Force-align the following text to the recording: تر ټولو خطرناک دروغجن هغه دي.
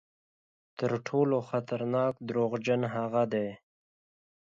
تر 0.77 0.91
ټولو 1.07 1.37
خطرناک 1.49 2.13
دروغجن 2.29 2.81
هغه 2.95 3.23
دي. 3.33 3.47